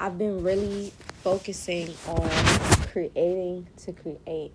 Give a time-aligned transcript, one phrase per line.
[0.00, 2.30] I've been really focusing on
[2.90, 4.50] creating to create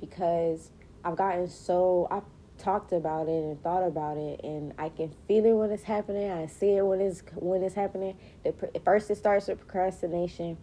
[0.00, 0.72] because
[1.04, 2.24] I've gotten so I've
[2.58, 6.28] talked about it and thought about it and I can feel it when it's happening.
[6.28, 8.18] I see it when it's when it's happening.
[8.42, 8.52] The,
[8.84, 10.58] first it starts with procrastination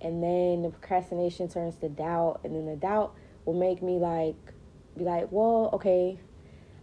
[0.00, 4.34] and then the procrastination turns to doubt and then the doubt will make me like
[4.98, 6.18] be like, "Well, okay,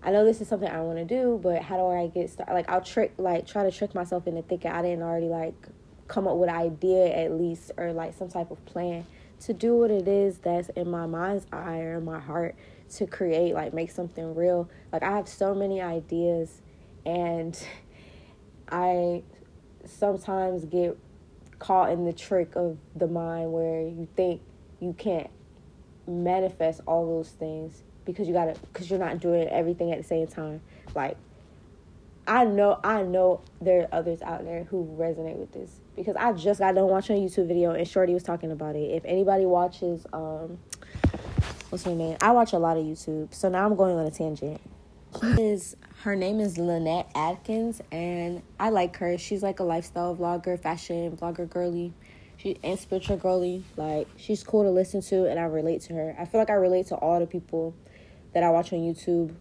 [0.01, 2.53] I know this is something I want to do, but how do I get started?
[2.53, 5.67] Like I'll trick, like try to trick myself into thinking I didn't already like
[6.09, 9.05] come up with an idea at least or like some type of plan
[9.39, 12.55] to do what it is that's in my mind's eye or in my heart
[12.95, 14.69] to create, like make something real.
[14.91, 16.61] Like I have so many ideas
[17.05, 17.57] and
[18.69, 19.23] I
[19.85, 20.97] sometimes get
[21.59, 24.41] caught in the trick of the mind where you think
[24.79, 25.29] you can't
[26.07, 30.25] manifest all those things because you gotta because you're not doing everything at the same
[30.25, 30.61] time
[30.95, 31.17] like
[32.29, 35.81] i know i know there are others out there who resonate with this.
[35.95, 38.91] Because i just got done watching a youtube video and shorty was talking about it.
[38.91, 40.59] If anybody watches um
[41.69, 42.17] what's her name?
[42.21, 43.33] I watch a lot of youtube.
[43.33, 44.61] So now i'm going on a tangent.
[45.39, 49.17] Is her name is lynette atkins and i like her.
[49.17, 51.93] She's like a lifestyle vlogger fashion vlogger girly.
[52.37, 53.63] She and spiritual girly.
[53.75, 56.15] Like she's cool to listen to and i relate to her.
[56.17, 57.73] I feel like i relate to all the people
[58.33, 59.33] that I watch on YouTube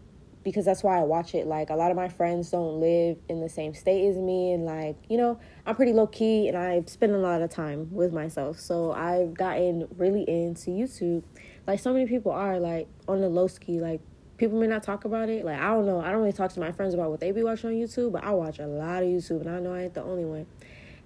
[0.49, 1.47] because that's why I watch it.
[1.47, 4.65] Like a lot of my friends don't live in the same state as me and
[4.65, 8.13] like, you know, I'm pretty low key and I spend a lot of time with
[8.13, 8.59] myself.
[8.59, 11.23] So I've gotten really into YouTube.
[11.67, 14.01] Like so many people are like on the low ski, like
[14.37, 15.45] people may not talk about it.
[15.45, 15.99] Like I don't know.
[15.99, 18.23] I don't really talk to my friends about what they be watching on YouTube, but
[18.23, 20.47] I watch a lot of YouTube and I know I ain't the only one.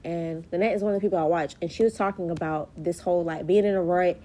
[0.05, 2.99] And Lynette is one of the people I watch and she was talking about this
[2.99, 4.19] whole like being in a rut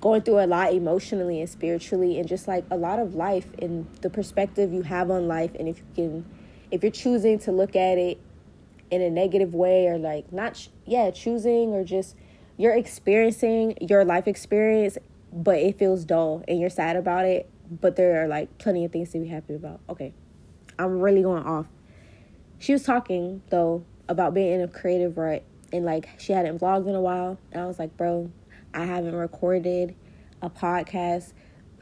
[0.00, 3.86] going through a lot emotionally and spiritually and just like a lot of life and
[4.00, 6.24] the perspective you have on life and if you can
[6.70, 8.18] if you're choosing to look at it
[8.90, 12.16] in a negative way or like not yeah choosing or just
[12.56, 14.96] you're experiencing your life experience
[15.32, 18.90] but it feels dull and you're sad about it but there are like plenty of
[18.90, 19.80] things to be happy about.
[19.88, 20.12] Okay
[20.78, 21.66] i'm really going off.
[22.58, 26.88] She was talking though about being in a creative rut and like she hadn't vlogged
[26.88, 28.30] in a while and i was like bro
[28.72, 29.94] I haven't recorded
[30.42, 31.32] a podcast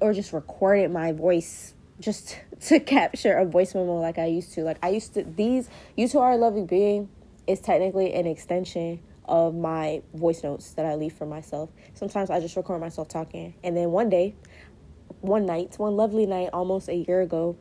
[0.00, 4.62] or just recorded my voice just to capture a voice memo like I used to.
[4.62, 7.09] Like I used to these you too are a loving being
[7.47, 11.71] is technically an extension of my voice notes that I leave for myself.
[11.94, 13.55] Sometimes I just record myself talking.
[13.62, 14.34] And then one day,
[15.20, 17.56] one night, one lovely night almost a year ago,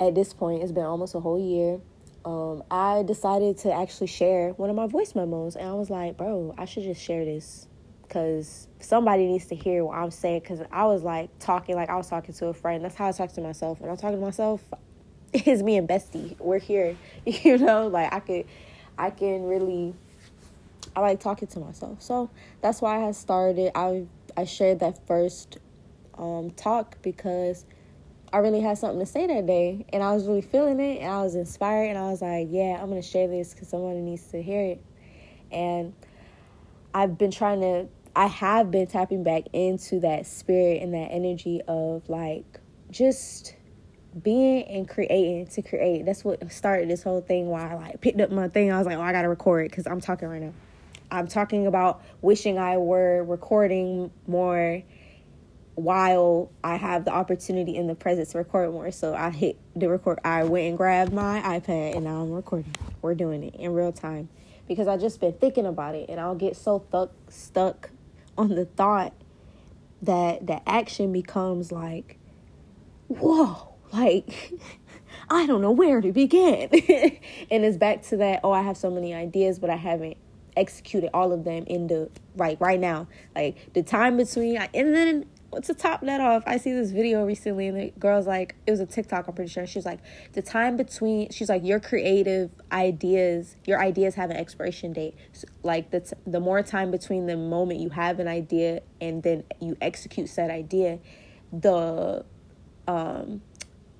[0.00, 1.80] at this point, it's been almost a whole year.
[2.24, 6.16] Um, I decided to actually share one of my voice memos, and I was like,
[6.16, 7.68] bro, I should just share this
[8.06, 10.40] because somebody needs to hear what I'm saying.
[10.40, 12.84] Because I was like talking like I was talking to a friend.
[12.84, 13.80] That's how I talk to myself.
[13.80, 14.62] When I'm talking to myself,
[15.32, 16.38] it's me and Bestie.
[16.38, 16.96] We're here,
[17.26, 17.88] you know.
[17.88, 18.46] Like I could,
[18.98, 19.94] I can really.
[20.94, 22.30] I like talking to myself, so
[22.62, 23.72] that's why I started.
[23.74, 24.06] I
[24.36, 25.58] I shared that first
[26.16, 27.66] um, talk because
[28.32, 31.10] I really had something to say that day, and I was really feeling it, and
[31.10, 34.26] I was inspired, and I was like, yeah, I'm gonna share this because somebody needs
[34.28, 34.84] to hear it,
[35.52, 35.92] and
[36.94, 41.60] I've been trying to I have been tapping back into that spirit and that energy
[41.68, 42.60] of like
[42.90, 43.54] just
[44.22, 46.06] being and creating to create.
[46.06, 47.48] That's what started this whole thing.
[47.48, 48.72] Why I like picked up my thing.
[48.72, 50.54] I was like, oh, I gotta record because I'm talking right now.
[51.10, 54.82] I'm talking about wishing I were recording more
[55.74, 58.90] while I have the opportunity in the present to record more.
[58.92, 60.20] So I hit the record.
[60.24, 62.74] I went and grabbed my iPad and now I'm recording.
[63.02, 64.30] We're doing it in real time
[64.66, 67.90] because I just been thinking about it and I'll get so th- stuck
[68.38, 69.12] on the thought
[70.02, 72.18] that the action becomes like,
[73.08, 74.52] whoa, like
[75.30, 76.68] I don't know where to begin.
[77.50, 80.16] and it's back to that, oh, I have so many ideas, but I haven't
[80.56, 83.08] executed all of them in the right right now.
[83.34, 85.26] Like the time between and then
[85.62, 88.80] to top that off, I see this video recently, and the girl's like, it was
[88.80, 89.66] a TikTok, I'm pretty sure.
[89.66, 90.00] She's like,
[90.32, 95.14] the time between, she's like, your creative ideas, your ideas have an expiration date.
[95.32, 99.22] So, like, the, t- the more time between the moment you have an idea and
[99.22, 100.98] then you execute said idea,
[101.52, 102.24] the
[102.88, 103.40] um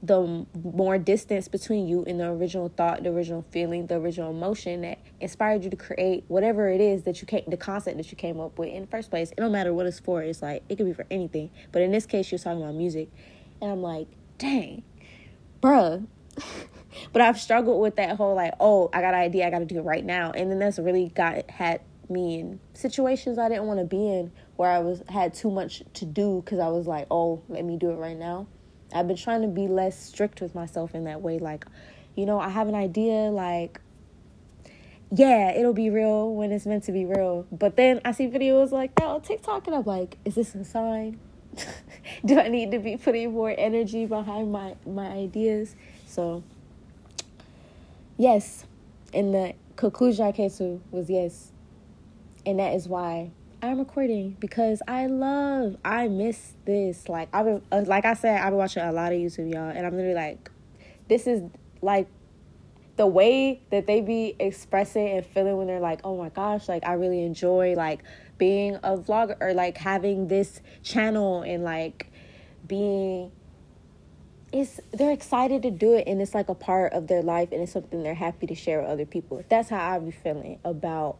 [0.02, 4.82] the more distance between you and the original thought, the original feeling, the original emotion
[4.82, 8.16] that inspired you to create whatever it is that you came, the concept that you
[8.16, 9.30] came up with in the first place.
[9.30, 10.22] It don't matter what it's for.
[10.22, 11.50] It's like it could be for anything.
[11.72, 13.08] But in this case, was talking about music,
[13.60, 14.08] and I'm like,
[14.38, 14.82] dang,
[15.62, 16.06] bruh.
[17.12, 19.64] but I've struggled with that whole like, oh, I got an idea, I got to
[19.64, 23.64] do it right now, and then that's really got had me in situations I didn't
[23.64, 26.86] want to be in where I was had too much to do because I was
[26.86, 28.46] like, oh, let me do it right now
[28.92, 31.38] I've been trying to be less strict with myself in that way.
[31.38, 31.66] Like,
[32.14, 33.80] you know, I have an idea, like,
[35.12, 37.46] yeah, it'll be real when it's meant to be real.
[37.52, 40.64] But then I see videos like that on TikTok and I'm like, is this a
[40.64, 41.20] sign?
[42.24, 45.76] Do I need to be putting more energy behind my my ideas?
[46.06, 46.42] So
[48.16, 48.64] yes.
[49.14, 51.52] And the conclusion I came to was yes.
[52.44, 53.30] And that is why
[53.62, 57.08] I'm recording because I love, I miss this.
[57.08, 59.70] Like I've been, uh, like I said, I've been watching a lot of YouTube, y'all,
[59.70, 60.50] and I'm literally like,
[61.08, 61.42] this is
[61.80, 62.06] like
[62.96, 66.86] the way that they be expressing and feeling when they're like, oh my gosh, like
[66.86, 68.02] I really enjoy like
[68.36, 72.10] being a vlogger or like having this channel and like
[72.66, 73.32] being
[74.52, 77.62] it's they're excited to do it and it's like a part of their life and
[77.62, 79.42] it's something they're happy to share with other people.
[79.48, 81.18] That's how I be feeling about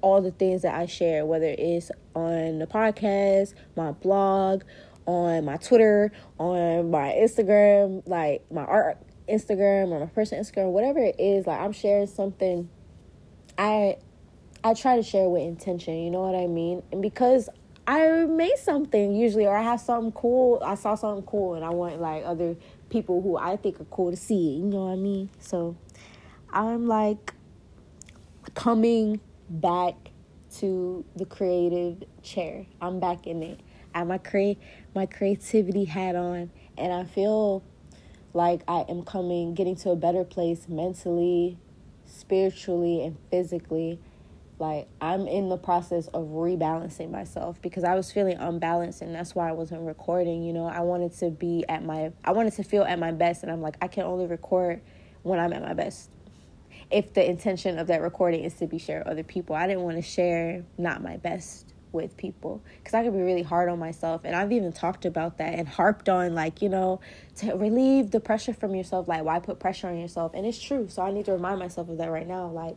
[0.00, 4.62] all the things that I share, whether it's on the podcast, my blog,
[5.06, 8.98] on my Twitter, on my Instagram, like my art
[9.28, 12.68] Instagram or my personal Instagram, whatever it is, like I'm sharing something
[13.56, 13.96] I
[14.64, 16.82] I try to share with intention, you know what I mean?
[16.92, 17.48] And because
[17.86, 21.70] I made something usually or I have something cool, I saw something cool and I
[21.70, 22.56] want like other
[22.90, 25.30] people who I think are cool to see it, you know what I mean?
[25.38, 25.76] So
[26.52, 27.34] I'm like
[28.54, 29.94] coming back
[30.56, 32.66] to the creative chair.
[32.80, 33.60] I'm back in it.
[33.94, 34.58] I my create
[34.94, 37.64] my creativity hat on and I feel
[38.34, 41.58] like I am coming getting to a better place mentally,
[42.06, 44.00] spiritually and physically.
[44.58, 49.34] Like I'm in the process of rebalancing myself because I was feeling unbalanced and that's
[49.34, 50.66] why I wasn't recording, you know.
[50.66, 53.62] I wanted to be at my I wanted to feel at my best and I'm
[53.62, 54.80] like I can only record
[55.22, 56.10] when I'm at my best
[56.90, 59.54] if the intention of that recording is to be shared with other people.
[59.54, 63.42] I didn't want to share not my best with people because I could be really
[63.42, 64.22] hard on myself.
[64.24, 67.00] And I've even talked about that and harped on, like, you know,
[67.36, 69.08] to relieve the pressure from yourself.
[69.08, 70.32] Like, why put pressure on yourself?
[70.34, 70.88] And it's true.
[70.88, 72.48] So I need to remind myself of that right now.
[72.48, 72.76] Like,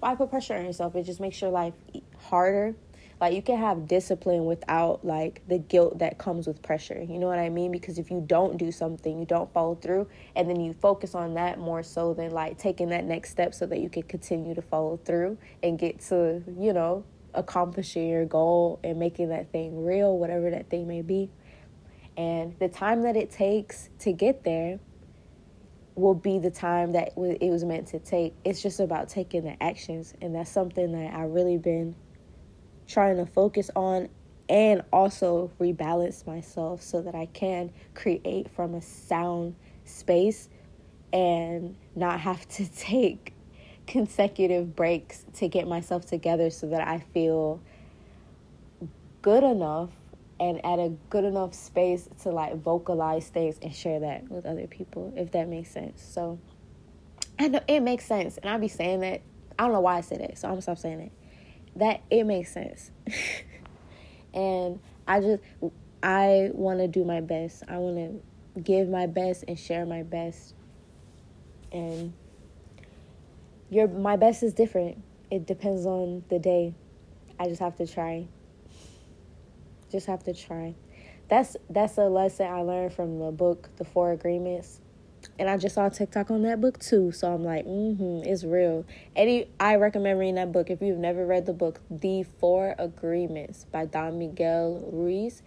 [0.00, 0.94] why put pressure on yourself?
[0.96, 1.74] It just makes your life
[2.18, 2.74] harder
[3.20, 7.00] like you can have discipline without like the guilt that comes with pressure.
[7.02, 7.70] You know what I mean?
[7.70, 11.34] Because if you don't do something, you don't follow through, and then you focus on
[11.34, 14.62] that more so than like taking that next step so that you can continue to
[14.62, 20.16] follow through and get to, you know, accomplishing your goal and making that thing real,
[20.16, 21.30] whatever that thing may be.
[22.16, 24.80] And the time that it takes to get there
[25.94, 28.34] will be the time that it was meant to take.
[28.44, 31.94] It's just about taking the actions, and that's something that I really been
[32.90, 34.08] trying to focus on
[34.48, 39.54] and also rebalance myself so that I can create from a sound
[39.84, 40.48] space
[41.12, 43.32] and not have to take
[43.86, 47.60] consecutive breaks to get myself together so that I feel
[49.22, 49.90] good enough
[50.40, 54.66] and at a good enough space to like vocalize things and share that with other
[54.66, 56.02] people if that makes sense.
[56.02, 56.38] So
[57.38, 59.22] I know it makes sense and I'll be saying that
[59.58, 61.12] I don't know why I said it, so I'm gonna stop saying it
[61.76, 62.90] that it makes sense.
[64.34, 65.42] and I just
[66.02, 67.62] I want to do my best.
[67.68, 70.54] I want to give my best and share my best.
[71.72, 72.12] And
[73.70, 75.02] your my best is different.
[75.30, 76.74] It depends on the day.
[77.38, 78.26] I just have to try.
[79.90, 80.74] Just have to try.
[81.28, 84.80] That's that's a lesson I learned from the book The Four Agreements
[85.40, 87.12] and I just saw TikTok on that book too.
[87.12, 88.84] So I'm like, mm-hmm, it's real.
[89.16, 93.64] Eddie, I recommend reading that book if you've never read the book, The Four Agreements
[93.72, 95.40] by Don Miguel Ruiz.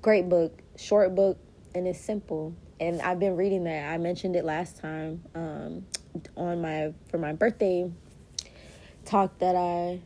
[0.00, 1.36] Great book, short book,
[1.74, 2.56] and it's simple.
[2.80, 3.92] And I've been reading that.
[3.92, 5.86] I mentioned it last time um,
[6.34, 7.92] on my for my birthday
[9.04, 10.00] talk that I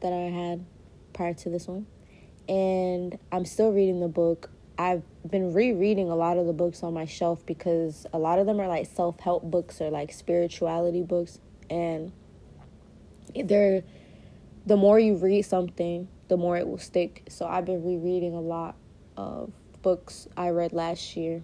[0.00, 0.64] that I had
[1.12, 1.86] prior to this one.
[2.48, 4.48] And I'm still reading the book
[4.78, 8.46] I've been rereading a lot of the books on my shelf because a lot of
[8.46, 11.38] them are like self help books or like spirituality books.
[11.68, 12.12] And
[13.34, 13.82] they're,
[14.66, 17.24] the more you read something, the more it will stick.
[17.28, 18.76] So I've been rereading a lot
[19.16, 21.42] of books I read last year.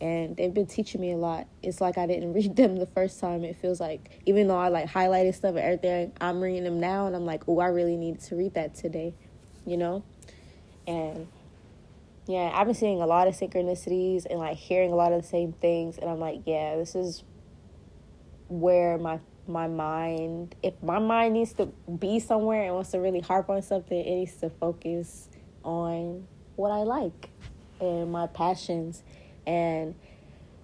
[0.00, 1.46] And they've been teaching me a lot.
[1.62, 3.42] It's like I didn't read them the first time.
[3.42, 7.06] It feels like, even though I like highlighted stuff and everything, I'm reading them now
[7.06, 9.14] and I'm like, oh, I really need to read that today,
[9.64, 10.04] you know?
[10.86, 11.26] And
[12.26, 15.28] yeah, I've been seeing a lot of synchronicities and like hearing a lot of the
[15.28, 17.22] same things, and I'm like, yeah, this is
[18.48, 21.66] where my my mind, if my mind needs to
[21.98, 25.28] be somewhere and wants to really harp on something, it needs to focus
[25.62, 26.26] on
[26.56, 27.30] what I like
[27.80, 29.02] and my passions
[29.46, 29.94] and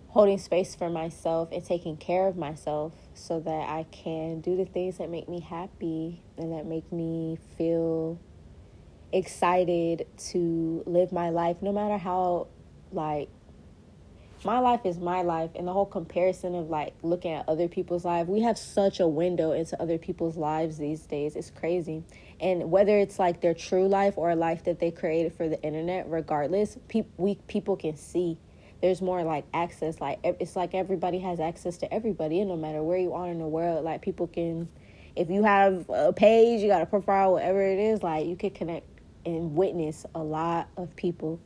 [0.09, 4.65] holding space for myself and taking care of myself so that I can do the
[4.65, 8.19] things that make me happy and that make me feel
[9.13, 12.47] excited to live my life no matter how
[12.93, 13.29] like
[14.45, 18.07] my life is my life and the whole comparison of like looking at other people's
[18.07, 21.37] lives we have such a window into other people's lives these days.
[21.37, 22.03] It's crazy.
[22.41, 25.63] And whether it's like their true life or a life that they created for the
[25.63, 28.39] internet regardless pe- we people can see.
[28.81, 32.83] There's more like access like it's like everybody has access to everybody and no matter
[32.83, 34.69] where you are in the world like people can
[35.17, 38.49] if you have a page you got a profile whatever it is like you can
[38.51, 38.87] connect
[39.25, 41.41] and witness a lot of people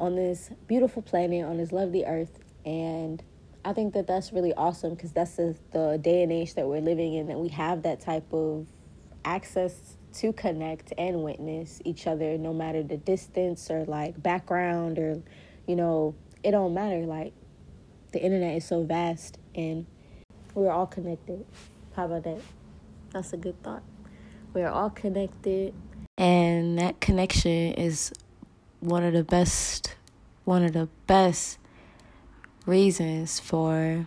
[0.00, 2.38] on this beautiful planet, on this lovely earth.
[2.64, 3.22] And
[3.64, 6.80] I think that that's really awesome because that's the, the day and age that we're
[6.80, 8.66] living in, that we have that type of
[9.24, 15.22] access to connect and witness each other, no matter the distance or like background or,
[15.66, 17.00] you know, it don't matter.
[17.00, 17.32] Like
[18.12, 19.86] the internet is so vast and
[20.54, 21.44] we're all connected.
[21.94, 22.40] How about that?
[23.12, 23.82] That's a good thought.
[24.54, 25.74] We're all connected.
[26.18, 28.12] And that connection is
[28.80, 29.94] one of the best
[30.44, 31.58] one of the best
[32.64, 34.06] reasons for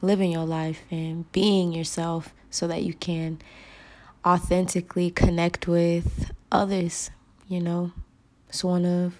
[0.00, 3.40] living your life and being yourself so that you can
[4.24, 7.10] authentically connect with others,
[7.48, 7.92] you know.
[8.48, 9.14] It's one of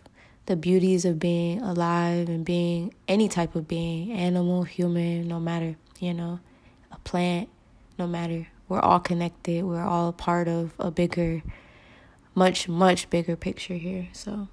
[0.46, 5.76] the beauties of being alive and being any type of being, animal, human, no matter,
[5.98, 6.40] you know,
[6.92, 7.48] a plant,
[7.98, 8.48] no matter.
[8.68, 9.64] We're all connected.
[9.64, 11.42] We're all part of a bigger,
[12.40, 14.08] much, much bigger picture here.
[14.12, 14.48] So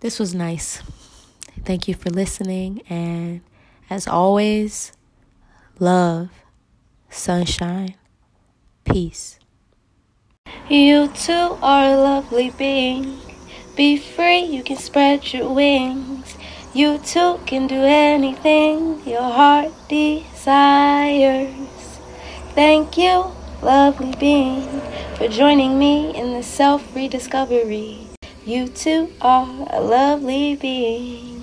[0.00, 0.82] this was nice.
[1.64, 2.82] Thank you for listening.
[2.90, 3.40] And
[3.88, 4.92] as always,
[5.78, 6.28] love,
[7.08, 7.94] sunshine,
[8.84, 9.38] peace.
[10.68, 13.20] You too are a lovely being.
[13.74, 16.36] Be free, you can spread your wings.
[16.74, 21.48] You too can do anything your heart desires.
[22.54, 23.32] Thank you,
[23.64, 24.82] lovely being,
[25.16, 27.96] for joining me in the self rediscovery.
[28.44, 31.33] You too are a lovely being.